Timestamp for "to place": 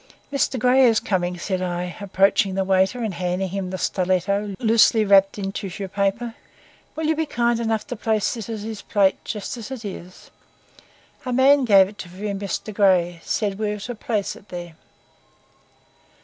7.85-8.33, 13.81-14.35